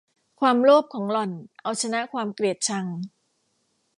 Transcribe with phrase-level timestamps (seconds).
[0.39, 1.31] ความโลภของหล่อน
[1.61, 2.85] เอาชนะความเกลียดชัง